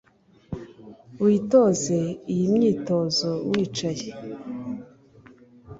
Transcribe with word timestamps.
Witoze 1.23 1.99
iyi 2.31 2.45
myitozo 2.55 3.29
wicaye 3.49 4.09